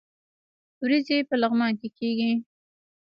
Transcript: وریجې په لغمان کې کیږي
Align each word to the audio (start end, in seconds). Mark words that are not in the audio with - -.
وریجې 0.81 1.17
په 1.29 1.35
لغمان 1.41 1.71
کې 1.79 1.89
کیږي 1.97 2.31